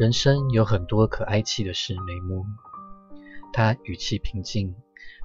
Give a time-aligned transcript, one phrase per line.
[0.00, 2.42] 人生有很多可哀泣的事，没摸。
[3.52, 4.74] 他语气平静，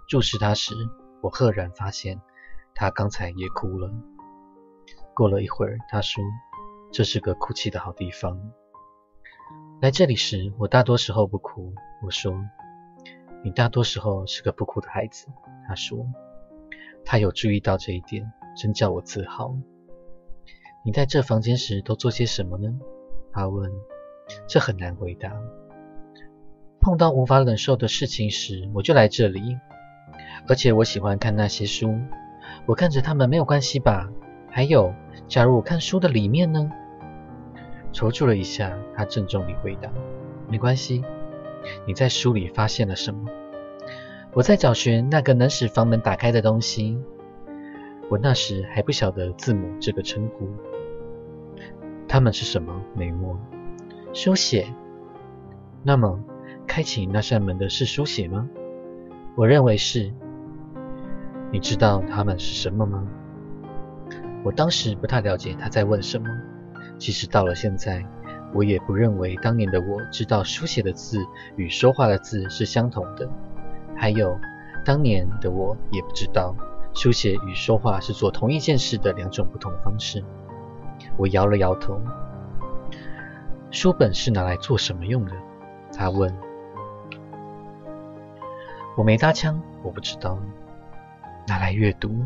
[0.09, 0.75] 注视他时，
[1.21, 2.19] 我赫然发现
[2.73, 3.89] 他刚才也哭了。
[5.13, 6.21] 过了一会儿，他说
[6.91, 8.37] ：“这是个哭泣的好地方。”
[9.81, 11.73] 来这里时，我大多时候不哭。
[12.03, 12.37] 我说
[13.45, 15.27] ：“你大多时候是个不哭的孩子。”
[15.69, 16.05] 他说
[17.05, 19.55] ：“他有注意到这一点，真叫我自豪。”
[20.83, 22.77] 你在这房间时都做些什么呢？
[23.31, 23.71] 他问。
[24.47, 25.31] 这很难回答。
[26.79, 29.57] 碰到无法忍受的事情时，我就来这里。
[30.47, 31.97] 而且我喜欢看那些书。
[32.67, 34.09] 我看着他们没有关系吧？
[34.49, 34.93] 还有，
[35.27, 36.71] 假如我看书的里面呢？
[37.91, 39.89] 踌躇了一下，他郑重地回答
[40.49, 41.03] ：“没关系。”
[41.87, 43.29] 你在书里发现了什么？
[44.33, 46.99] 我在找寻那个能使房门打开的东西。
[48.09, 50.47] 我那时还不晓得字母这个称呼。
[52.07, 52.79] 它们是什么？
[52.93, 53.39] 美墨。
[54.15, 54.73] 书写。
[55.83, 56.17] 那么，
[56.65, 58.47] 开启那扇门的是书写吗？
[59.35, 60.09] 我认为是。
[61.51, 63.05] 你知道它们是什么吗？
[64.41, 66.29] 我当时不太了解他在问什么。
[66.97, 68.05] 即使到了现在，
[68.53, 71.19] 我也不认为当年的我知道书写的字
[71.57, 73.29] 与说话的字是相同的。
[73.97, 74.39] 还有，
[74.85, 76.55] 当年的我也不知道
[76.93, 80.23] 书写与说话是做同一件事的两种不同方式。
[81.17, 81.99] 我摇了摇头。
[83.75, 85.33] 书本是拿来做什么用的？
[85.91, 86.33] 他问。
[88.95, 90.39] 我没搭腔，我不知道。
[91.45, 92.23] 拿来阅读。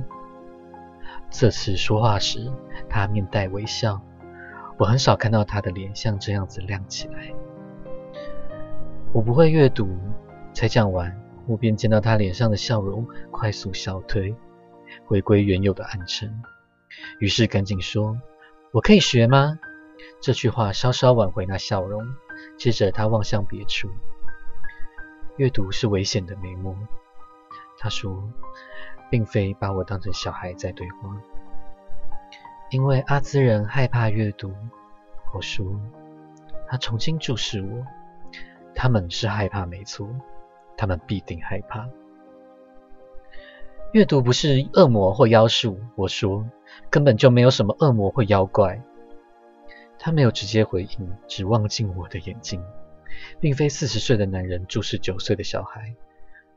[1.31, 2.52] 这次说话时，
[2.88, 4.00] 他面带微笑。
[4.77, 7.33] 我很少看到他的脸像这样子亮起来。
[9.11, 9.89] 我不会阅读。
[10.53, 14.36] 才讲完，我便见到他脸上的笑容快速消退，
[15.08, 16.32] 回归原有的暗沉。
[17.17, 18.15] 于是赶紧说
[18.71, 19.58] ：“我可以学吗？”
[20.22, 22.06] 这句话稍稍挽回那笑容，
[22.58, 23.90] 接着他望向别处。
[25.38, 26.76] 阅读是危险的，眉目。
[27.78, 28.22] 他说，
[29.10, 31.16] 并非把我当成小孩在对话。
[32.70, 34.54] 因为阿兹人害怕阅读。
[35.34, 35.66] 我说，
[36.68, 37.86] 他重新注视我。
[38.76, 40.10] 他们是害怕，没错，
[40.76, 41.88] 他们必定害怕。
[43.94, 45.80] 阅读不是恶魔或妖术。
[45.96, 46.46] 我说，
[46.90, 48.82] 根本就没有什么恶魔或妖怪。
[49.99, 52.64] 他没有直接回应，只望进我的眼睛，
[53.39, 55.93] 并非四十岁的男人注视九岁的小孩，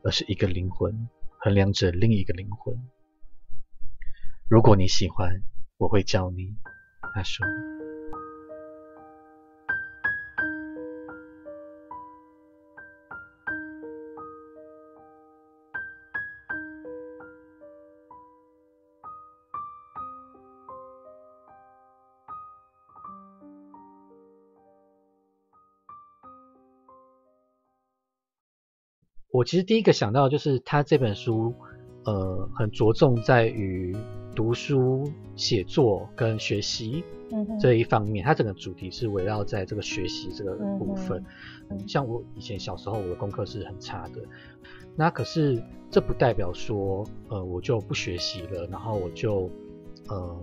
[0.01, 1.09] 而是一个灵魂
[1.39, 2.73] 衡量着另一个灵魂。
[4.49, 5.41] 如果你喜欢，
[5.77, 6.55] 我会教你。
[7.13, 7.45] 他说。
[29.43, 31.53] 我其实第一个想到就是他这本书，
[32.05, 33.93] 呃，很着重在于
[34.33, 35.03] 读书、
[35.35, 37.03] 写作跟学习
[37.59, 38.23] 这一方面。
[38.25, 41.21] 它整个主题是围绕在这个学习这个部分。
[41.85, 44.21] 像我以前小时候，我的功课是很差的。
[44.95, 45.61] 那可是
[45.91, 49.49] 这不代表说，呃，我就不学习了，然后我就，
[50.07, 50.39] 呃。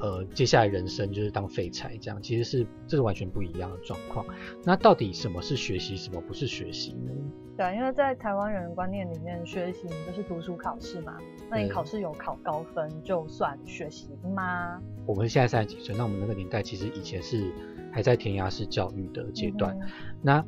[0.00, 4.26] 呃，接下来人生就是当废柴这样，其实是这是完全不一样的状况。
[4.64, 7.12] 那到底什么是学习，什么不是学习呢？
[7.56, 11.18] 对，因为在台湾人的观念里面，学习就是读书考试嘛。
[11.50, 14.80] 那你考试有考高分，就算学习吗？
[15.04, 17.52] 我们现在三十几岁，那我们那个年代其实以前是
[17.92, 19.76] 还在填鸭式教育的阶段。
[20.22, 20.42] 那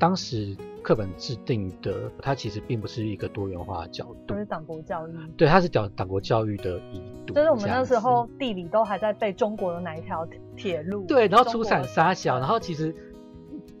[0.00, 5.12] 当时课本制定的，它其实并不是一个多元化的角度，是党国教育。
[5.36, 7.34] 对，它是讲党国教育的一度。
[7.34, 10.26] 就是我们那时候地理都还在背中国的哪一条
[10.56, 11.04] 铁路？
[11.06, 12.92] 对，然后出产沙小，然后其实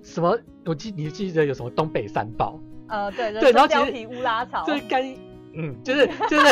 [0.00, 2.56] 什么，我记你记得有什么东北三宝？
[2.88, 5.02] 呃，对对，然后貂皮乌拉草，就是，干。
[5.54, 6.46] 嗯，就是 就是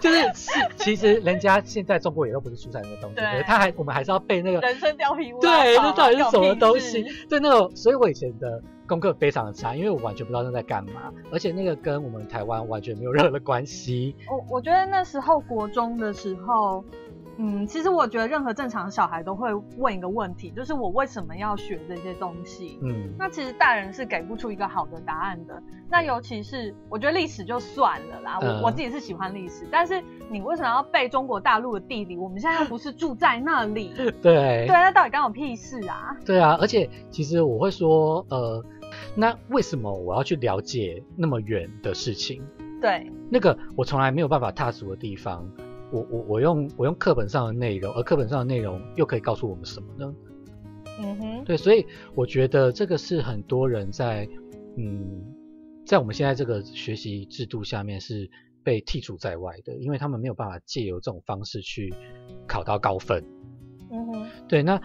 [0.00, 7.02] 就是是，其实人家现在中国也都不是出产那个东西，对，他还我们还是要背那个人参貂皮乌对，那到底是什么东西？
[7.28, 14.14] 对，那个，所以我以前的功课非常的差，因为我完全不知道那在干嘛，而且那个跟我们台湾完全没有任何的关系。
[14.30, 16.84] 我我觉得那时候国中的时候。
[17.40, 22.78] 嗯，其实我觉得任何正常小孩都会问一个问题，就是我为什么要学这些东西？
[22.82, 25.62] 嗯，那其实大人是给不出一个好的答案的。
[25.90, 32.16] 那尤其是我觉得历史就算了啦，我我自己是喜欢历史，但是你为什么要背中国大陆的地理？
[32.16, 33.92] 我们现在又不是住在那里。
[33.96, 36.16] 对对，那到底干我屁事啊？
[36.26, 38.62] 对啊，而且其实我会说，呃，
[39.14, 42.42] 那为什么我要去了解那么远的事情？
[42.82, 45.48] 对，那个我从来没有办法踏足的地方。
[45.90, 50.14] 我我我用我用课本上的内容，而课本上的内容又可以告诉我们什么呢？
[51.00, 54.28] 嗯哼，对，所以我觉得这个是很多人在
[54.76, 55.24] 嗯，
[55.86, 58.28] 在我们现在这个学习制度下面是
[58.64, 61.94] 被剔除在外的，因为他们没有办法借由这种方式去
[62.48, 63.24] 考到高分。
[63.90, 64.80] 嗯哼，对，那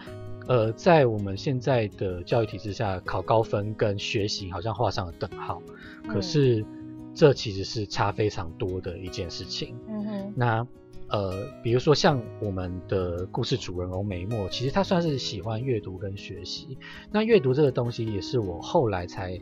[0.46, 5.60] 呃，在我们现在的教育体制下，考高分跟学习好像画上了等号，
[6.08, 6.64] 可是
[7.12, 9.76] 这其实是差非常多的一件事情。
[9.88, 10.66] 嗯哼，那。
[11.08, 16.78] 呃，比如说像我们的故事主人翁梅莫，其实他算是喜欢阅读跟学习。
[17.12, 19.38] 那阅读这个东西也是我后来才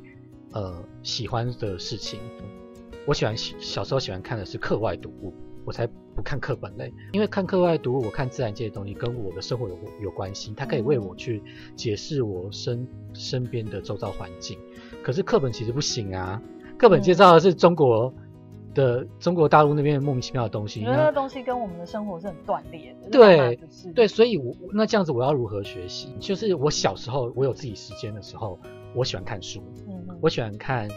[0.52, 2.18] 呃喜欢的事情。
[3.06, 5.32] 我喜欢小时候喜欢看的是课外读物，
[5.64, 6.92] 我才不看课本类。
[7.12, 11.42] 因为看课外读物，我看自然界的东西跟我的生活有有关系，它可以为我去
[11.74, 14.58] 解释我身身边的周遭环境。
[15.02, 16.42] 可是课本其实不行啊，
[16.76, 18.12] 课本介绍的是中国。
[18.74, 23.10] 的中国大陆那边莫名其妙的东西，因为那个东西跟我们的生活是很断裂的。
[23.10, 23.58] 对，
[23.94, 26.14] 对，所以，我那这样子我要如何学习？
[26.19, 28.58] 就是我小时候我有自己时间的时候，
[28.94, 30.88] 我喜欢看书，嗯，我喜欢看，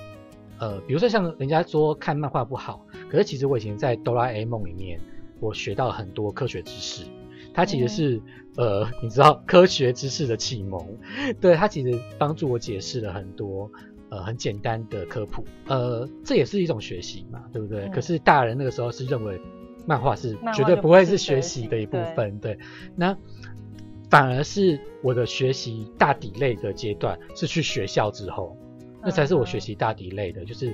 [0.60, 5.00] 呃，比如说像人家说看漫画不好，可是其实我以前在哆啦 A 梦里面，
[5.40, 7.06] 我学到很多科学知识，
[7.54, 8.22] 它其实是
[8.58, 10.82] 呃，你知道科学知识的启蒙，
[11.42, 13.70] 对，它其实帮助我解释了很多。
[14.10, 17.88] 呃，很简单的科普，呃，这也是一种学习嘛，对不对？
[17.90, 19.40] 可是大人那个时候是认为
[19.86, 22.58] 漫画是绝对不会是学习的一部分，对。
[22.96, 23.18] 那
[24.10, 28.56] 反而是我的学习大底类的阶段是去学校之后，
[29.02, 30.46] 那才是我学习大底类的。
[30.46, 30.74] 就是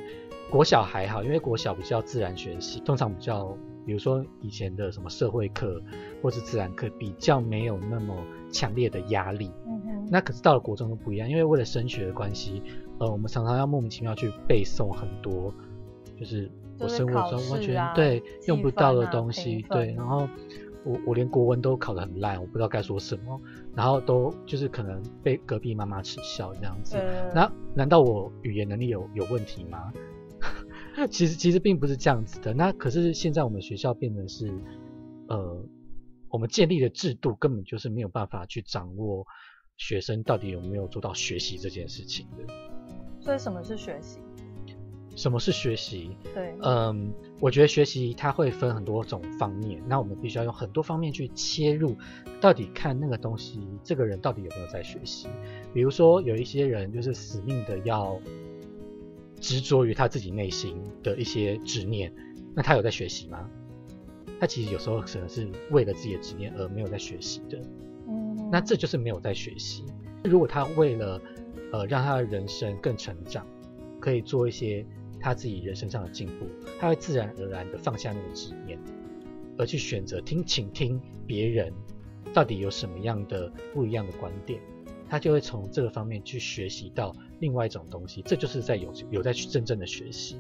[0.50, 5.82] 国小还好，因为国小比较自然学习，通常比较，比如说以前的什么社会课
[6.22, 8.14] 或是自然课，比较没有那么
[8.52, 9.50] 强烈的压力。
[9.66, 10.08] 嗯哼。
[10.12, 12.62] 那可是到了国中都不一样，因为为了升学的关系。
[13.02, 15.52] 呃，我们常常要莫名其妙去背诵很多，
[16.20, 16.50] 就是
[16.80, 19.92] 我生活中完全对用不到的东西，对。
[19.98, 20.30] 然后
[20.86, 23.42] 我我连国文都考得很烂，我不知道该说什么，
[23.76, 26.96] 然后都就是可能被隔壁妈妈耻笑这样子。
[27.34, 29.92] 那难道我语言能力有有问题吗？
[31.10, 32.54] 其实其实并不是这样子的。
[32.54, 34.54] 那可是现在我们学校变得是，
[35.28, 35.66] 呃，
[36.30, 39.26] 我们建立的制度根本就是没有办法去掌握
[39.78, 42.71] 学生到底有没有做到学习这件事情的。
[43.22, 44.20] 所以什么是学习？
[45.16, 46.16] 什么是学习？
[46.34, 51.96] 对，嗯，我觉得学习它会分很多种方面，那我们必须要用很多方面去切入，
[52.40, 55.28] 到底看那个东西，这个人到底有没有在学习？
[55.74, 58.20] 比如说有一些人就是死命的要
[59.40, 62.14] 执着于他自己内心的一些执念，
[62.56, 63.50] 那他有在学习吗？
[64.40, 67.62] 他其实有时候可能是为了自己的执念而没有在学习的，
[68.08, 69.84] 嗯，那这就是没有在学习。
[70.24, 71.20] 如果他为了
[71.72, 73.46] 呃，让他的人生更成长，
[74.00, 74.86] 可以做一些
[75.20, 76.46] 他自己人生上的进步，
[76.80, 78.78] 他会自然而然的放下那个执念，
[79.58, 81.74] 而去选择听，倾听别人
[82.34, 84.60] 到底有什么样的不一样的观点，
[85.10, 90.40] 他就会从这个方面去学习到另外一种东西，这就是在有有在去真正的学习。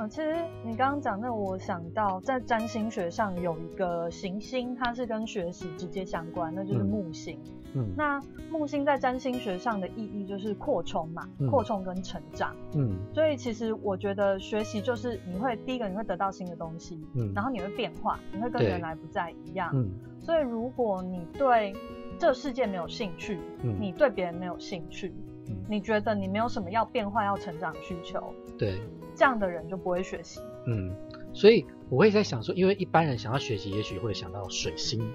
[0.00, 7.38] 嗯，其实你刚刚讲那，我想到在占星学上有一个行星，它是跟学习直接相关，那就是木星。
[7.74, 8.18] 嗯，那
[8.50, 12.56] 木星在占星学上的意义就是扩充嘛，扩充跟成长。
[12.74, 19.70] 嗯，所以其实我觉得学习就是你会第一个你会得到新的东西，嗯，然后你会变化，你会跟原来不再一样。
[19.74, 21.74] 嗯，所以如果你对
[22.18, 25.14] 这世界没有兴趣，嗯，你对别人没有兴趣，
[25.50, 28.80] 嗯，你觉得你没有什么要变化、要成长需求，对。
[29.12, 30.40] 这样的人就不会学习。
[30.66, 30.94] 嗯，
[31.34, 35.06] 所以我会在想说，因为一般人想要学习，也许会想到水星，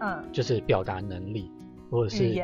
[0.00, 1.50] 嗯，就是表达能力
[1.88, 2.42] 或者是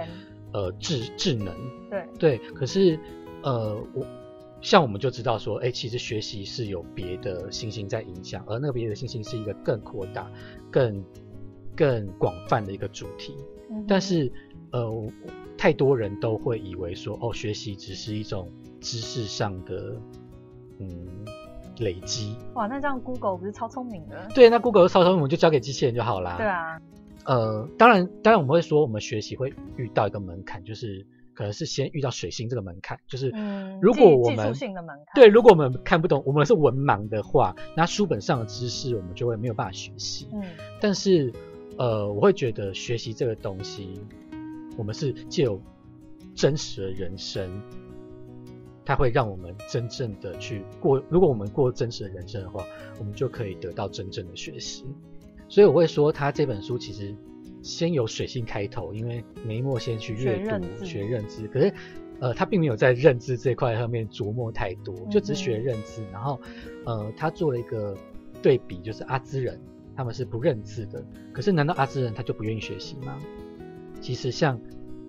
[0.53, 1.55] 呃智智能。
[1.91, 2.99] 对对，可是
[3.43, 4.07] 呃我
[4.63, 10.31] 像我们就知道说，哎，其实学习是有别的星星在影响，而那个别的星星是一个更扩大、
[10.71, 11.05] 更
[11.77, 13.37] 更广泛的一个主题。
[13.87, 14.33] 但是
[14.71, 14.91] 呃，
[15.59, 18.51] 太多人都会以为说，哦，学习只是一种
[18.81, 20.01] 知识上的。
[20.81, 21.27] 嗯，
[21.81, 24.29] 累积哇，那这样 Google 不是超聪明的？
[24.33, 26.37] 对，那 Google 超聪明，我们就交给机器人就好啦。
[26.37, 26.81] 对啊，
[27.25, 33.33] 呃，当然，当然我们会说，我们学习会遇到一个门槛，就是可能是先遇到水星这个门槛，就是
[33.83, 40.29] 如果我们技术性的门槛，对，如果我们看不懂，我们是文盲的话，那书本上的知识我们就会没有办法学习。
[40.33, 40.45] 嗯，
[40.81, 41.33] 但是
[41.77, 44.01] 呃，我会觉得学习这个东西，
[44.79, 45.61] 我们是借有
[46.35, 47.61] 真实的人生。
[48.87, 52.65] 它会让我们真正的去过，如果我们过真实的人生的话，
[52.99, 54.87] 我们就可以得到真正的学习。
[55.47, 57.15] 所以我会说，他这本书其实
[57.61, 61.75] 先由水性开头，因为梅莫先去阅读学认知，可是
[62.19, 66.03] 呃，他并没有在认知这块上面琢磨太多，就只学认知。
[66.11, 66.41] 然后
[66.87, 67.95] 呃，他做了一个
[68.41, 69.61] 对比，就是阿兹人
[69.95, 73.19] 他们是不认字的，可是难道阿兹人他就不愿意学习吗？
[74.01, 74.61] 其实像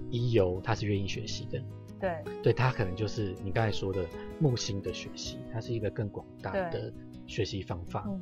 [0.10, 1.64] 一游他是愿意学习的，
[2.00, 4.06] 对，对他可能就是你刚才说的
[4.40, 6.92] 木星的学习，它是一个更广大的
[7.28, 8.04] 学习方法。
[8.04, 8.20] 多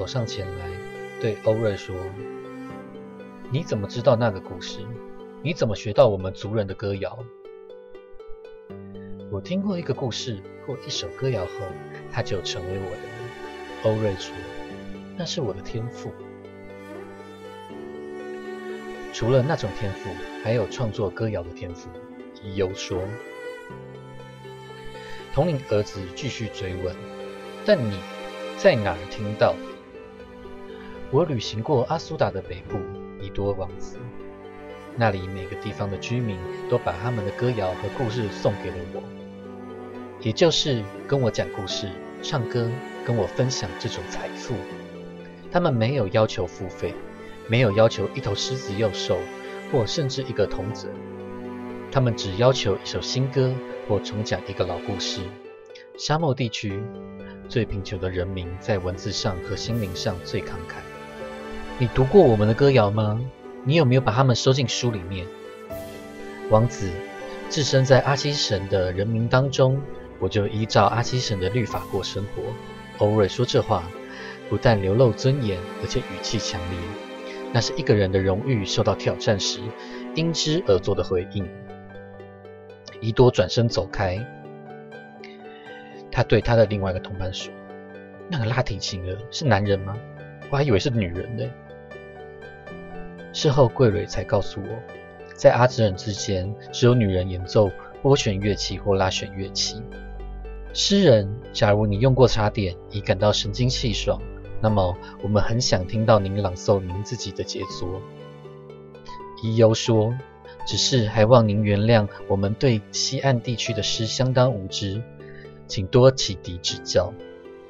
[0.00, 0.66] 走上前来，
[1.20, 1.94] 对欧瑞说
[3.52, 4.78] ：“你怎么知道那个故事？
[5.42, 7.18] 你怎么学到我们族人的歌谣？”
[9.30, 11.50] 我听过一个故事或一首歌谣后，
[12.10, 13.90] 它就成为我的。
[13.90, 14.34] 欧瑞说
[15.18, 16.10] ：“那是我的天赋。
[19.12, 20.08] 除了那种天赋，
[20.42, 21.90] 还有创作歌谣的天赋。”
[22.42, 23.02] 伊优说。
[25.34, 26.96] 统领儿子继续追问
[27.66, 27.98] ：“但你？”
[28.56, 29.54] 在哪儿听到？
[31.12, 32.78] 我旅行过阿苏达的北部
[33.20, 33.98] 伊多王子，
[34.96, 36.38] 那里每个地方的居民
[36.68, 39.02] 都把他们的歌谣和故事送给了我，
[40.20, 41.90] 也就是跟我讲故事、
[42.22, 42.70] 唱歌，
[43.04, 44.54] 跟我分享这种财富。
[45.50, 46.94] 他们没有要求付费，
[47.48, 49.18] 没有要求一头狮子幼兽，
[49.72, 50.88] 或甚至一个童子，
[51.90, 53.52] 他们只要求一首新歌
[53.88, 55.22] 或重讲一个老故事。
[55.98, 56.80] 沙漠地区。
[57.48, 60.89] 最贫穷的人民在文字上和心灵上最慷慨。
[61.80, 63.18] 你读过我们的歌谣吗？
[63.64, 65.26] 你有没有把它们收进书里面？
[66.50, 66.90] 王子，
[67.48, 69.80] 置身在阿基神的人民当中，
[70.18, 72.42] 我就依照阿基神的律法过生活。
[72.98, 73.82] 欧瑞说这话，
[74.50, 76.78] 不但流露尊严，而且语气强烈。
[77.50, 79.60] 那是一个人的荣誉受到挑战时，
[80.14, 81.48] 因之而做的回应。
[83.00, 84.22] 伊多转身走开。
[86.12, 87.50] 他对他的另外一个同伴说
[88.28, 89.96] ：“那个拉提琴的是男人吗？
[90.50, 91.44] 我还以为是女人呢。”
[93.32, 94.68] 事后桂蕊才告诉我，
[95.34, 97.70] 在阿兹人之间，只有女人演奏
[98.02, 99.82] 拨弦乐器或拉弦乐器。
[100.72, 104.20] 诗人，假如你用过茶点，已感到神清气爽，
[104.60, 108.00] 那么我们很想听到您朗诵您自己的杰作。
[109.42, 110.14] 伊优说
[110.66, 115.02] ：“只是还望您原谅我们对西岸地区的诗相当无知。”
[115.66, 117.12] 请多启迪指教。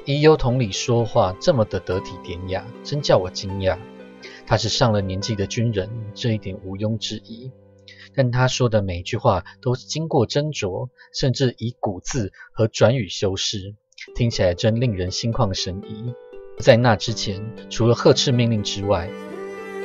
[0.07, 3.77] 伊优同理说话这么的得体典雅，真叫我惊讶。
[4.51, 7.53] 他是上了年纪的军人，这一点毋庸置疑。
[8.17, 13.77] 但他说的每一句话都经过斟酌，甚至以古字和转语修饰，
[14.17, 16.13] 听起来真令人心旷神怡。
[16.59, 17.41] 在那之前，
[17.71, 19.09] 除了呵斥命令之外，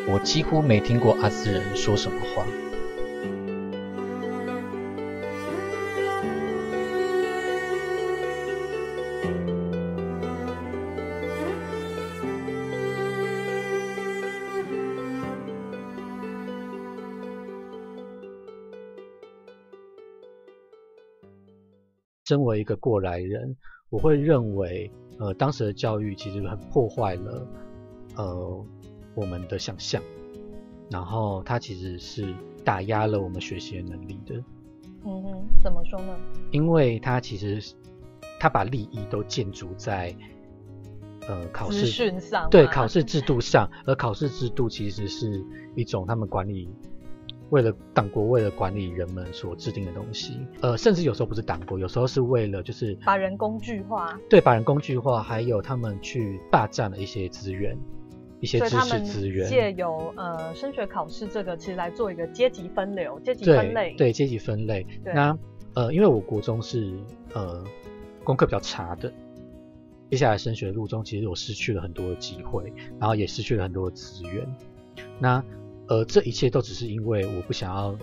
[0.09, 2.64] 我几乎没听过阿兹人说什么话。
[22.25, 23.55] 身为一个过来人，
[23.89, 27.47] 我会认为，呃，当时的教育其实很破坏了，
[28.15, 28.65] 呃，
[29.13, 30.01] 我们的想象，
[30.89, 34.35] 然后它其实是打压了我们学习的能力的。
[35.05, 36.17] 嗯哼，怎么说呢？
[36.51, 37.61] 因为它其实，
[38.39, 40.15] 它把利益都建筑在，
[41.27, 41.85] 呃，考试
[42.19, 46.67] 上，对，考试制 度上，而考试制度其实是一种他们管理。
[47.51, 57.77] 为了党国，为了管理人们所制定的东西，呃，甚至有时候不是党国，有时候是为了就是把人工具化，对，把人工具化，还有他们去霸占了一些资源，
[58.39, 64.85] 一些知识资源，借由呃升学考试这个其实来做一个阶级分流、阶级分类，对阶级分类。
[65.03, 65.37] 那
[65.75, 66.93] 呃，因为我国中是
[67.33, 67.63] 呃
[68.23, 69.11] 功课比较差的，
[70.09, 74.47] 接下来升学路中其实我失去了很多的机会，然后也失去了很多的资源。
[75.19, 75.43] 那
[75.87, 77.95] 呃，这一切都只是因为我不想要，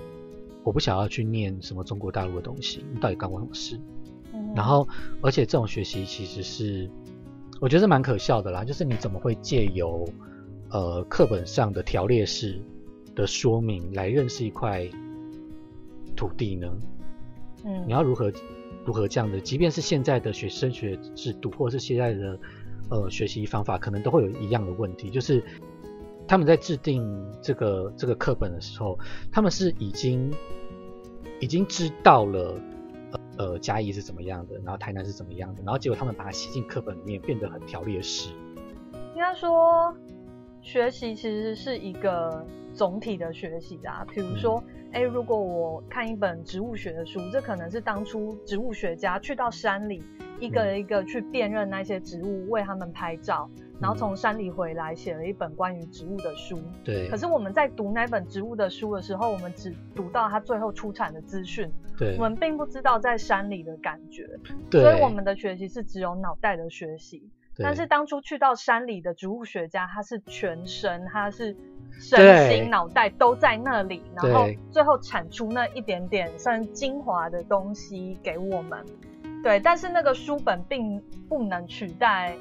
[0.63, 3.81] 我不想要去念什么中国大陆的东西，你到底干过什么事？
[4.55, 4.87] 然后，
[5.21, 6.89] 而且这种学习其实是，
[7.61, 8.65] 我觉得是蛮可笑的啦。
[8.65, 10.09] 就是你怎么会借由
[10.71, 12.61] 呃课本上的条列式
[13.15, 14.89] 的说明来认识一块
[16.15, 16.73] 土地呢？
[17.65, 18.33] 嗯，你要如何
[18.85, 19.41] 如何这样的？
[19.41, 22.39] 即便是现在的学升学制度，或者是现在的
[22.91, 25.43] 呃学习方法，可能都会有一样的问题，就是。
[26.33, 28.99] 他们在制定这个这个课本的时候，
[29.31, 30.33] 他们是已经
[31.41, 32.59] 已经知道了
[33.37, 38.31] 呃嘉义是怎么样的，然后台南是怎么样的，然后结果他们把它写进课本里面，变得很条列式。
[39.15, 39.95] 应该说，
[40.63, 44.05] 学习其实是一个总体的学习啊。
[44.13, 44.63] 比如说，
[44.93, 50.03] 哎，如果我看一本植物学的书，这可能是当初植物学家去到山里，
[50.41, 53.49] 一个一个去辨认那些植物，为他们拍照。
[53.81, 56.57] 然后从山里回来，写了一本关于植物的书。
[56.85, 57.09] 对。
[57.09, 61.69] 可是我们在读那本植物的书的时候，我们只读到它最后出产的资讯。
[61.99, 62.15] 对。
[62.17, 64.29] 我们并不知道在山里的感觉。
[64.71, 64.83] 对。
[64.83, 67.29] 所以我们的学习是只有脑袋的学习。
[67.59, 71.57] 但是当初去到山里的植物学家，他是全身，他是
[71.99, 78.85] 身心脑袋都在那里，然后最后产出那一点点算精华的东西给我们。
[79.43, 79.61] 对。
[79.61, 82.35] 但是那个书本并不能取代。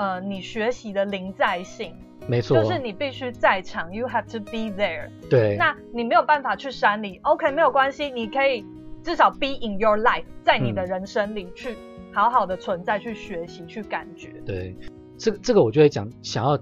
[0.00, 1.92] 呃，你学习的临在性，
[2.28, 5.10] 没错，就是你必须在场，you have to be there。
[5.28, 8.64] 对，那你没有办法去山里，OK，没有关系，你可以
[9.02, 11.76] 至少 be in your life，在你的人生里去
[12.18, 14.42] 好好的存在，去学习，去感觉。
[14.44, 14.74] 对，
[15.16, 16.58] 这个这个我就会讲，想要，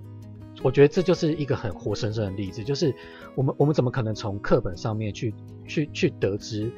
[0.63, 2.95] 我觉得这就是一个很活生生的例子，就是
[3.35, 5.33] 我们我们怎么可能从课本上面去
[5.67, 6.71] 去去得知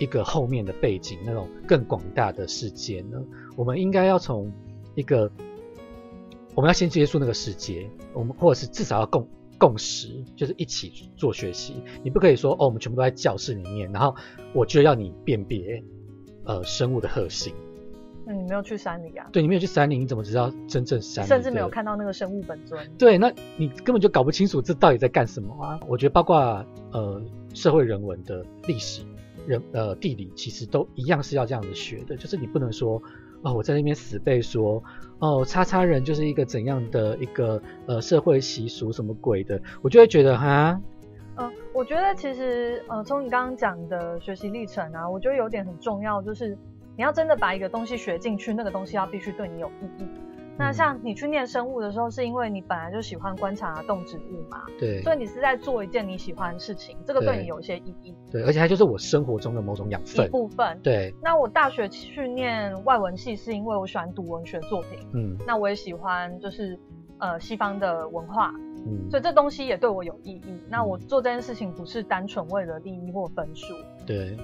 [0.00, 3.22] 一个后面的背景那种更广大的世界呢？
[3.56, 4.52] 我们应该要从
[4.96, 5.30] 一个。
[6.56, 11.82] 我们要先接触那个世界，我们或者是至少要共共识，就是一起做学习。
[12.04, 14.14] 你不可以说哦，我们全部都在教室里面，然后
[14.52, 15.82] 我就要你辨别
[16.44, 17.52] 呃生物的特性。
[18.26, 19.26] 那你没有去山里啊？
[19.32, 21.26] 对，你没有去山里，你怎么知道真正山？
[21.26, 22.80] 甚至没有看到那个生物本尊。
[22.98, 25.80] 对，那你根本就搞不清楚这到底在干什么啊！
[25.86, 29.02] 我觉得包括呃社会人文的历史、
[29.46, 33.00] 人呃地理，其实都一样是要这样子学的，就是你不能说。
[33.46, 34.82] 哦，我在那边死背说，
[35.18, 40.80] 哦，叉叉人就是一个怎样的一个呃社会习俗什么鬼的，我就会觉得哈，
[41.36, 46.56] 嗯，我觉得其实呃从你刚刚讲的学习历程啊，我觉得有点很重要，就是
[46.96, 50.06] 你要真的把一个东西学进去，那个东西要必须对你有意义。
[50.56, 54.62] 那像你去念生物的时候，是因为你本来就喜欢观察动植物嘛？
[54.78, 55.02] 对。
[55.02, 58.14] 所以你是在做一件你喜欢的事情，这个对你有一些意义。
[58.30, 60.24] 对，而且它就是我生活中的某种养分。
[60.24, 60.78] 一部分。
[60.80, 61.12] 对。
[61.20, 65.00] 那我大学去念外文系，是因为我喜欢读文学作品。
[65.12, 65.36] 嗯。
[65.44, 66.78] 那我也喜欢就是
[67.18, 68.54] 呃西方的文化。
[68.86, 69.10] 嗯。
[69.10, 70.62] 所以这东西也对我有意义。
[70.68, 73.74] 那我做这件事情不是单纯为了利益或分数。
[74.06, 74.36] 对。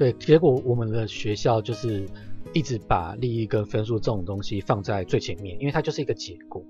[0.00, 2.08] 对，结果我们的学校就是。
[2.52, 6.60] 一直把利益跟分数这种东西放在最前面，因为它就是一个结果。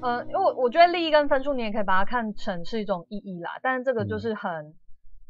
[0.00, 3.50] 呃，因为我觉得利益跟分数，你也可以把它看成是一种意义啦。
[3.60, 4.74] 但是这个就是很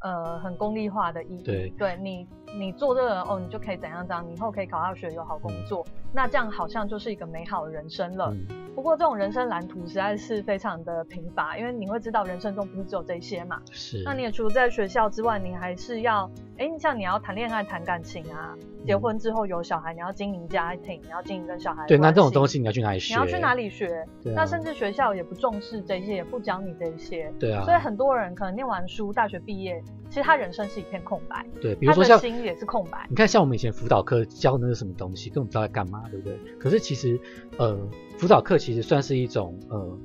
[0.02, 1.42] 呃很功利化的意义。
[1.44, 2.26] 对，对你
[2.58, 8.34] 你做这个哦，你就可以怎样怎样，你以后可以考大学有好工作，那这样好像就是一个美好的人生了。
[8.74, 13.60] 不过这种人生蓝图实在是非常的贫乏，因为你会知道人生中不是只有这些嘛。
[13.70, 14.02] 是。
[14.02, 18.54] 那你也除了在学校之外，你还是要，哎，像你要谈恋爱、谈感情啊。
[18.86, 21.84] 结婚之后有小孩，你要经营家庭，你要经营跟小孩。
[21.86, 23.14] 对，那这种东西你要去哪里学？
[23.14, 24.06] 你要去哪里学？
[24.22, 27.30] 那甚至学校也不重视这些，也不教你这些。
[27.38, 27.62] 对啊。
[27.64, 31.44] 所以很多人可能念完书，大学毕业，其实他人生是一片空白。
[31.60, 33.06] 对，比如说像心也是空白。
[33.08, 36.38] 你看，像我们以前辅导课教那个什么东西，根本不知道在干嘛，对不对？
[36.58, 37.18] 可是其实，
[37.58, 37.78] 呃，
[38.16, 39.98] 辅导课其实算是一种呃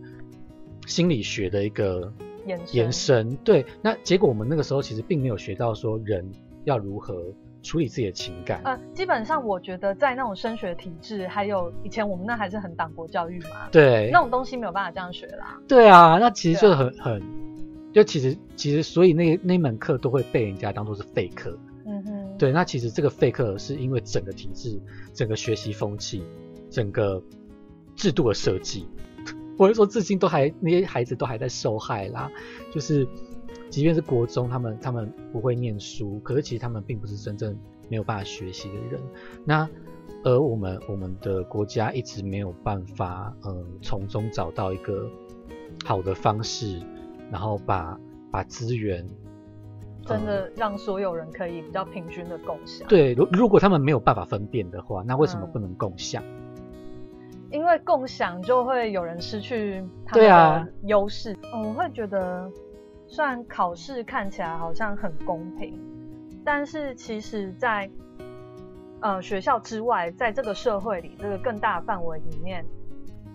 [0.87, 2.11] 心理学的一个
[2.45, 3.35] 延延伸。
[3.37, 6.29] 对，那结果我们那个时候其实并没有学到说人
[6.63, 7.33] 要如何。
[7.63, 15.59] 处理自己的情感，呃，基本上我觉得在那种升学体制，还有以前我们那还是很党国教育嘛，对，那种东西没有办法这样学啦。
[15.67, 17.21] 对啊，那其实就很很，
[17.93, 21.57] 就其实其实所以那那门课都会被人家当做是废课。
[21.85, 24.81] 嗯哼，对，那其实这个废课是因为整个体制、
[25.13, 26.23] 整个学习风气、
[26.69, 27.21] 整个
[27.95, 28.87] 制度的设计，
[29.57, 32.31] 或者说至今都还那些孩子都还在受害啦，
[32.73, 33.07] 就是。
[33.69, 37.57] 即便是国中，他们他们不会念书，可是其实他们并不是真正
[37.89, 38.99] 没有办法学习的人。
[39.45, 39.69] 那
[40.25, 45.09] 而我们我们的国家一直没有办法，呃，从中找到一个
[45.85, 46.81] 好的方式，
[47.31, 47.97] 然后把
[48.29, 49.07] 把资源
[50.05, 52.87] 真的让所有人可以比较平均的共享。
[52.87, 56.23] 对，如如果他们没有办法分辨的话，那为什么不能共享？
[57.49, 61.35] 因为共享就会有人失去他的优势。
[61.53, 62.51] 嗯，我会觉得。
[63.13, 65.77] 虽然考试看起来好像很公平，
[66.45, 67.91] 但是其实，在
[69.01, 72.65] 呃学校之外，在这个社会里，这个更大范围里面，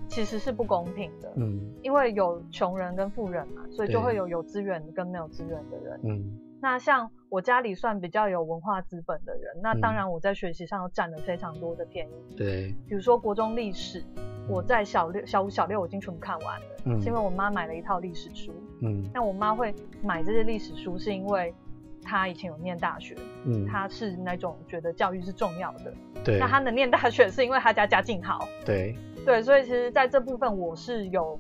[0.09, 1.33] 其实是不公平的。
[1.37, 6.01] 嗯，因为有穷人跟富人嘛，所以就会有有资源跟没有资源的人。
[6.05, 12.37] 嗯，那像我家里算比较有文化资本的人，那当然我在学习上占了非常多的便宜。
[12.37, 14.03] 对，比如说国中历史。
[14.49, 16.67] 我在小六、小五、小六，我已经全部看完了。
[16.85, 18.53] 嗯，是因为我妈买了一套历史书。
[18.81, 21.53] 嗯，那我妈会买这些历史书，是因为
[22.01, 25.93] 他以前有念大学，嗯，他是那种觉得教育是重要的，
[26.25, 26.39] 对。
[26.39, 31.37] 那他能念大学是因为他家家境好，对，对，所以其实在这部分我是有，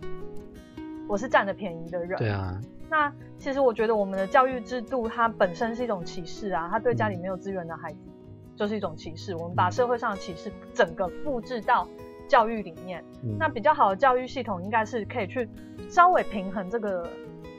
[1.09, 2.61] 我是占了便宜的人，对啊。
[2.91, 7.99] 那其实我觉得我们的教育制度它本身是一种歧视啊，它对家里没有资源的孩子
[8.57, 9.37] 就是一种歧视。
[9.37, 11.87] 我们把社会上的歧视整个复制到
[12.27, 13.05] 教育里面，
[13.39, 15.49] 那比较好的教育系统应该是可以去
[15.89, 17.09] 稍微平衡这个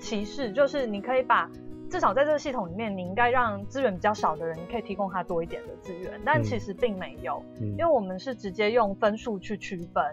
[0.02, 1.50] 歧视，就是你可以把。
[1.90, 6.20] 至少在这个系统里面，你应该让资源比较少的人，你可以提供他多一点的资源。
[6.26, 10.04] 但其实并没有，因为我们是直接用分数去区分。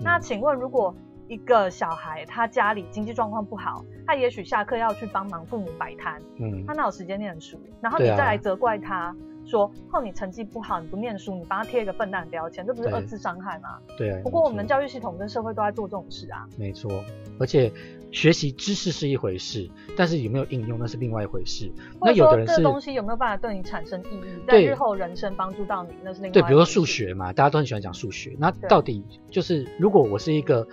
[0.00, 0.94] 那请问，如果
[1.26, 7.58] 一个小孩他家里经济状况不好，他也许下课要去帮忙父母摆摊，嗯，他哪有时间念书？
[7.80, 14.20] 然后你再来责怪他说：“哦，你成绩不好，你不念书，你帮他贴一个笨蛋标签，这不是二次伤害吗？”对。
[14.22, 16.46] 不过我们教育系统跟社会都在做这种事啊。
[16.56, 17.02] 没错，
[17.40, 17.72] 而且。
[18.14, 21.68] 学习知识是一回事，但是有没有应用那是另外一回事。
[22.00, 26.32] 那有的人是东西有没有办法对你产生意义，在日后人生帮助到你，那是另外。
[26.32, 28.36] 对，比如说数学嘛，大家都很喜欢讲数学。
[28.38, 30.64] 那到底就是如果我是一个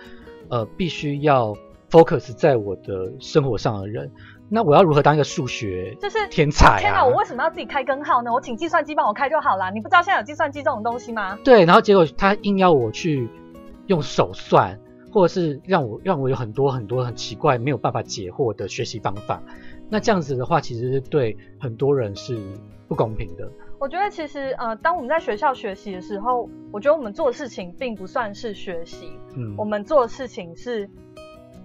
[0.50, 1.52] 呃必须要
[1.90, 4.08] focus 在我的生活上的人，
[4.48, 6.78] 那我要如何当一个数学就是天才？
[6.78, 8.32] 天哪，我为什么要自己开根号呢？
[8.32, 9.68] 我请计算机帮我开就好了。
[9.72, 11.36] 你不知道现在有计算机这种东西吗？
[11.42, 13.28] 对，然后结果他硬要我去
[13.88, 14.78] 用手算。
[15.12, 19.42] 或者是让我让我有很多很多很奇怪没有办法解惑的学习方法，
[19.90, 22.40] 那这样子的话，其实是对很多人是
[22.88, 23.50] 不公平的。
[23.78, 30.88] 我觉得其实呃，当我们在学校学习的时候，我觉得我们做的事情并不算是学习，嗯，我们做的事情是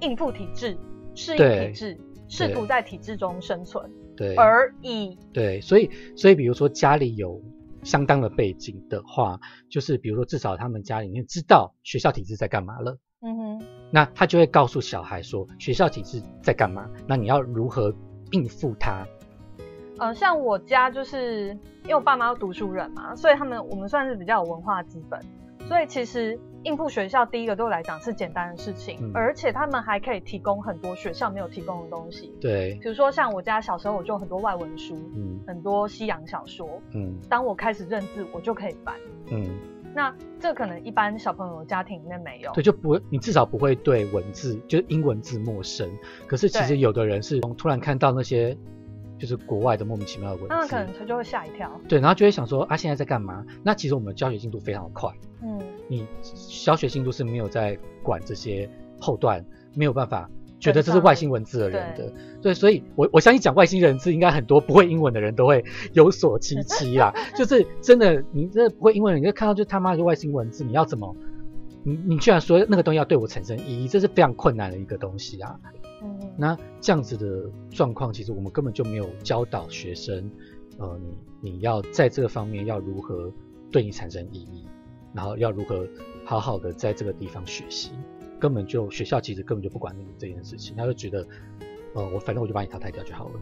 [0.01, 0.77] 应付体制、
[1.15, 5.17] 适应体制、试图在体制中生存，对而已。
[5.31, 7.39] 对，所以所以比如说家里有
[7.83, 12.97] 相当的背景的话，就是比如说至少他们家里面知道学校体制在干嘛了。
[13.21, 17.93] 嗯哼，那他就会告诉小孩说学校体制在干嘛，那你要如何
[18.31, 19.05] 应付它？
[19.97, 21.47] 呃，像我家就是
[21.83, 25.19] 因为我爸妈都读书人嘛，所以他们我们算是比较有文化资本，
[25.67, 32.31] 所以其实应付学校第一个对我来讲是简单的事情，而且他们还可以提供很多学校没有提供的东西。
[32.39, 38.93] 对，比如说像我家小时候我就很多外文书，嗯，很多西洋小说，嗯，当我开始认字，我就可以翻，
[39.31, 39.49] 嗯。
[39.97, 45.89] 那这可能一般小朋友家庭里面没有，对，就不会，你至少不会对文字，就是英文字陌生。
[46.27, 48.55] 可是其实有的人是突然看到那些
[49.17, 51.71] 就是国外的莫名其妙的文字，那可能他就会吓一跳。
[51.89, 53.43] 对，然后就会想说啊，现在在干嘛？
[53.63, 56.05] 那其实我们教学进度非常的快，嗯，你
[56.63, 58.69] 教学进度是没有在管这些
[59.01, 60.29] 后段，没有办法。
[60.59, 67.13] 觉得这是外星文字的人的，对，所以我我相信讲外星人字应该很多不会英文的人都会有所期期啦。
[67.37, 71.15] 就是真的，你真的不会英文，你就看到就他妈的外星文字，你要怎么？
[71.83, 75.55] 你你居然说那个东西要对我产生意义，这是非常困难的一个东西啊。
[76.03, 80.29] 嗯，那这样子的状况，其实我们根本就没有教导学生，
[80.79, 80.99] 呃，
[81.41, 83.31] 你你要在这个方面要如何
[83.71, 84.65] 对你产生意义，
[85.13, 85.87] 然后要如何
[86.25, 87.91] 好好的在这个地方学习。
[88.39, 91.25] 根本就学校其实根本就不管你这件事情，他就觉得，
[91.93, 93.39] 呃，我反正我就把你淘汰掉就好了。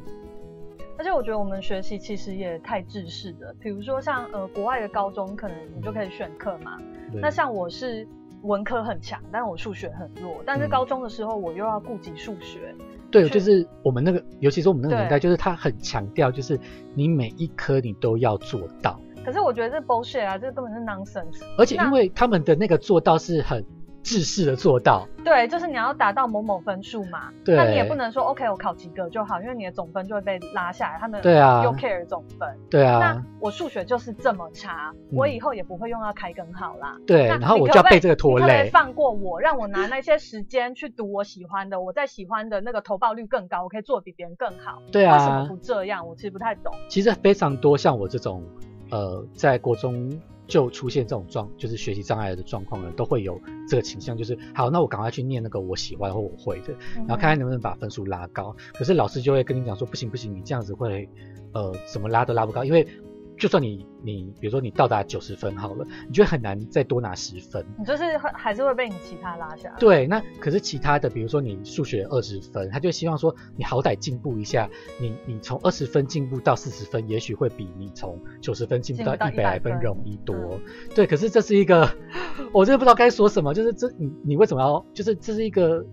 [0.98, 6.80] 而且我觉得我们学习其实也太制式的，比如说像呃国外的高中，可能你就可以选课嘛。
[7.22, 8.08] 那像我是
[8.44, 12.74] 文科很强，但是我数学很弱，但是高中的时候我又要顾及数学。
[13.12, 16.58] 对，就是我们那个，尤其是我们那个年代，就是他很强调，就是
[16.94, 18.98] 你每一科你都要做到。
[19.26, 21.44] 可是我觉得这 bullshit 啊，这根本是 nonsense。
[21.58, 23.62] 而且因为他们的那个做到是很。
[24.06, 31.00] 制式的做到，对，就是你要达到某某分数嘛，对，那你也不能说 OK，我考及格就好，因为你的总分就会被拉下来。
[31.00, 33.00] 他们对啊，又 care 总分，对啊。
[33.00, 36.96] 那我数学就是这么差，我以后也不会用到开根号啦。
[37.08, 38.70] 对，然后我就要被这个拖累。
[38.72, 44.84] 放过我，让我拿那些时间去读我喜欢的，我在喜欢的那个投报率更高，我可以做比别人更好。
[44.92, 46.08] 对啊，为什么不这样？
[46.08, 46.72] 我其实不太懂。
[46.88, 48.44] 其实非常多像我这种，
[48.92, 50.12] 呃，在国中。
[50.48, 58.56] 就出现这种状，就是学习障碍的状况呢，都会有这个倾向，就是好，那我赶快去念那个我喜欢或我会的，然后看看能不能把分数拉高。
[58.74, 61.10] 可是老师就会跟你讲说，不行不行，你这样子会，
[61.54, 62.88] 呃，怎么拉都拉不高，因为。
[63.38, 69.76] 就算你你比如说你到达九十分好了，你就很难再多拿十分，你就是还是会被你其他拉下来。
[69.78, 74.70] 对，那可是其他的，比如说你数学二十分，他就希望说你好歹进步一下，
[75.00, 80.60] 你你从二十分进步到四十分，也许会比你从九十分进步到一百分容易多。
[80.94, 81.90] 对，可是这是一个，
[82.54, 85.86] 我真的不知道该说什么，就是这你你为什么要，就是这是一个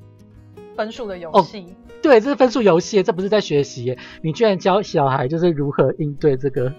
[0.76, 1.74] 分数的游戏。
[2.02, 3.96] 对，这是分数游戏，这不是在学习。
[4.22, 6.72] 你居然教小孩就是如何应对这个。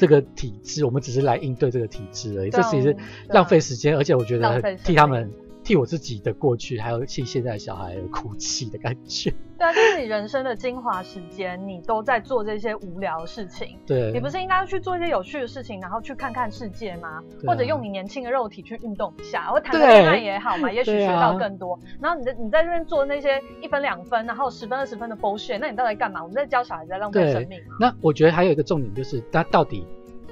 [0.00, 2.50] 这个体制，我们只是来应对这个体制而已。
[2.50, 2.96] 这其实
[3.28, 5.30] 浪费时间，而且我觉得替他们
[5.70, 9.32] 替替我自己的过去，还有替现在小孩而哭泣的感觉。
[9.56, 13.78] 对啊，就是你人生的精华时间，你都在做这些无聊的事情。
[13.86, 17.22] 对，你不是应该去做一些有趣的事情，然后去看看世界吗？
[17.46, 21.78] 或者用你年轻的肉体去运动一下，或谈个恋爱也好嘛， 也许学到更多。
[22.00, 26.20] 然后你在你在这边做那些一分两分，然后十分二十分的 bullshit，那你到底干嘛？
[26.20, 27.60] 我们在教小孩在浪费生命。
[27.78, 29.86] 那我觉得还有一个重点就是，他到底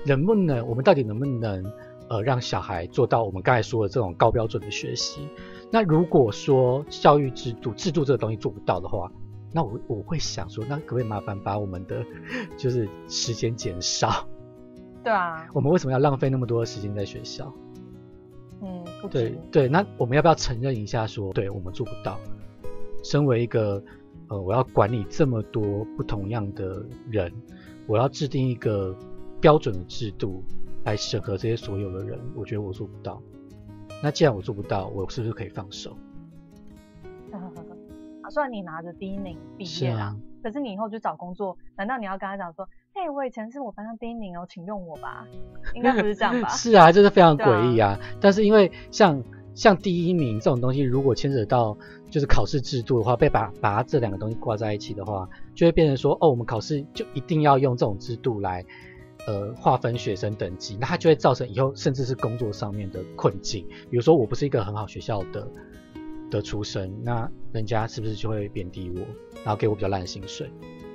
[0.04, 1.64] 能不能，我们到底能不能
[2.08, 5.28] 呃让小孩做到我们刚才说的这种高标准的学习？
[5.70, 9.10] 那如果说教育制度制度这个东西做不到的话，
[9.52, 12.04] 那我我会想说，那可不可以麻烦把我们的
[12.56, 14.26] 就是时间减少？
[15.04, 15.46] 对啊。
[15.52, 17.52] 我们为什么要浪费那么多的时间在学校？
[18.60, 19.68] 嗯，对对。
[19.68, 22.18] 那我们要不要承认一下，说对我们做不到？
[23.04, 23.82] 身为一个
[24.28, 27.32] 呃，我要管理这么多不同样的人，
[27.86, 28.94] 我要制定一个
[29.40, 30.42] 标准的制度
[30.84, 33.22] 来审核这些所有的人，我觉得我做不到。
[34.02, 35.96] 那既然我做不到，我是不是可以放手？
[37.32, 45.26] 啊，虽然你拿着第一名毕业啊，可是你以后去找工作，难道你要跟他讲说，嘿，我以前是我班上第一名哦，请用我吧？
[45.74, 46.48] 应该不是这样吧？
[46.54, 47.98] 是啊，就是非常诡异啊。
[48.20, 49.22] 但是因为像
[49.54, 51.76] 像第一名这种东西，如果牵扯到
[52.08, 58.64] 就是考试制度的话，被把把这两个东西挂在一起的话，就会变成说，哦，我们考试就一定要用这种制度来。
[59.28, 63.66] 呃，划分学生等级，那它就会造成以后甚至是工作上面的困境。
[63.90, 65.46] 比如说，我不是一个很好学校的
[66.30, 69.00] 的出身，那人家是不是就会贬低我，
[69.44, 70.50] 然后给我比较烂的薪水？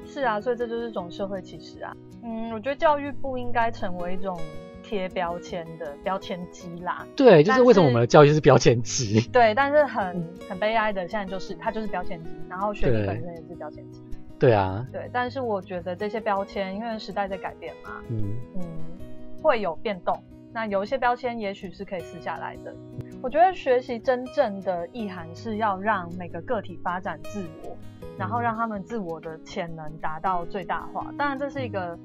[0.08, 1.96] 是啊，所以这就是一种社会歧视啊。
[2.24, 4.39] 嗯，我觉得教育不应该成为一种
[4.82, 7.06] 贴标签的标签机啦。
[7.15, 9.22] 对，就是为什么我们的教育是标签机？
[9.32, 14.02] 对，但是很很悲哀的，现在就是它就是标签机，然后学历本身也是标签机。
[14.43, 18.62] 对啊，对，但是我觉得这些标签，因为时代在改变嘛，嗯嗯，
[19.41, 20.21] 会有变动。
[20.51, 22.75] 那有一些标签也许是可以撕下来的。
[23.21, 27.77] 我觉得学习真正的意涵是要让每个个体发展自我，
[28.17, 31.10] 然后让他们自我的潜能达到最大化。
[31.17, 31.97] 当然这是一个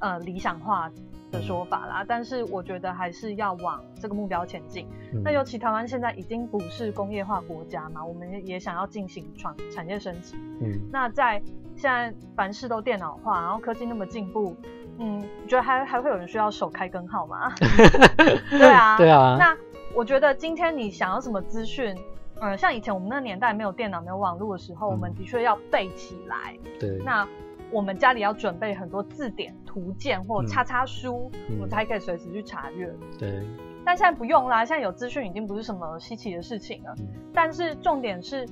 [0.00, 0.90] 呃理想化。
[1.30, 4.86] 的说法啦，但是我觉得还是要往这个目标前进。
[5.24, 10.36] 那尤其台湾现在已经不是工业化国家嘛，我们也想要进行创产业升级。
[10.60, 11.40] 嗯，那在
[11.76, 14.56] 现在凡事都电脑化，然后科技那么进步，
[14.98, 17.52] 嗯，你觉得还还会有人需要手开根号吗？
[18.50, 19.36] 对啊， 对啊。
[19.38, 19.56] 那
[19.94, 21.96] 我觉得今天你想要什么资讯，
[22.40, 26.56] 嗯，像以前我们那年代没有电脑、没有网络的时候，我们的确要背起来。
[26.80, 27.26] 对，那。
[27.70, 32.92] 我们家里要准备很多字典、图鉴或叉叉书，我才可以随时去查阅。
[33.18, 33.42] 对。
[33.84, 36.94] 但现在不用啦，现在有资讯已经不是什么稀奇的事情了。
[37.32, 38.46] 但是重点是，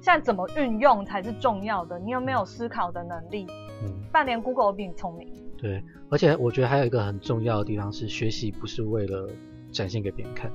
[0.00, 1.98] 现在怎么运用才是重要的。
[1.98, 3.46] 你有没有思考的能力？
[3.82, 3.92] 嗯。
[4.12, 5.28] 半年 Google 比你聪明。
[5.56, 5.82] 对。
[6.10, 9.28] 而且我觉得还有一个很重要的地方是，学习不是为了
[9.72, 10.50] 展现给别人看。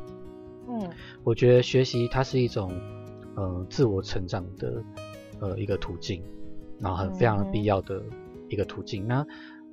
[0.68, 0.90] 嗯。
[1.24, 2.72] 我觉得学习它是一种，
[3.36, 4.84] 呃，自我成长的，
[5.42, 6.24] 呃，一个途径。
[6.84, 8.04] 然后很非常必要的
[8.50, 9.08] 一个途径。
[9.08, 9.26] 那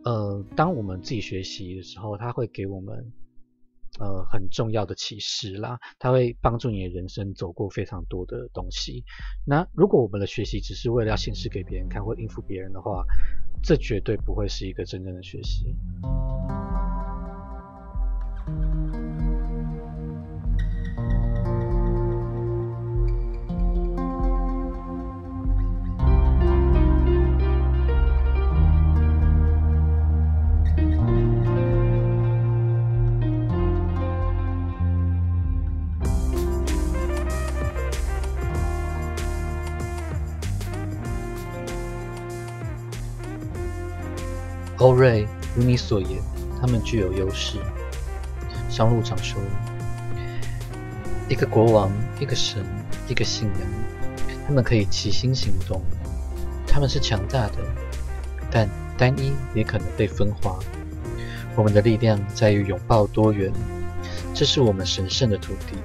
[0.05, 3.13] 呃，当我们自己学习的时候，它会给我们
[3.99, 5.79] 呃很重要的启示啦。
[5.99, 9.05] 它会帮助你的人生走过非常多的东西。
[9.45, 13.05] 那如果我们的学习只是为了要显示给别人看或应付别人的话，
[13.63, 15.77] 这绝对不会是一个真正的学习。
[44.81, 46.23] 欧瑞，如你所言，
[46.59, 47.59] 他们具有优势。
[48.71, 49.39] 商路长说
[51.29, 52.65] ：“一个国王，一个神，
[53.07, 53.61] 一个信仰，
[54.47, 55.83] 他们可以齐心行动。
[56.67, 57.57] 他们是强大的，
[58.51, 58.67] 但
[58.97, 60.59] 单一也可能被分化。
[61.57, 63.53] 我们的力量在于拥抱多元，
[64.33, 65.77] 这是我们神圣的土地。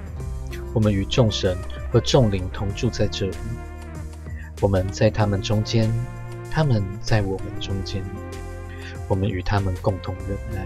[0.74, 1.58] 我们与众神
[1.92, 3.36] 和众灵同住在这里。
[4.62, 5.92] 我们在他们中间，
[6.50, 8.02] 他们在我们中间。”
[9.08, 10.66] 我们与他们共同忍耐。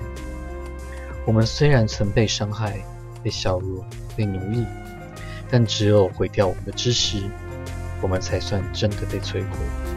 [1.26, 2.80] 我们虽然曾被伤害、
[3.22, 4.66] 被削弱、被奴役，
[5.50, 7.22] 但只有毁掉我们的知识，
[8.02, 9.89] 我们才算真的被摧毁。